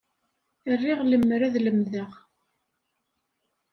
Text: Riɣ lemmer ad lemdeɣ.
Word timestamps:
Riɣ 0.81 0.99
lemmer 1.03 1.41
ad 1.47 1.55
lemdeɣ. 1.65 2.11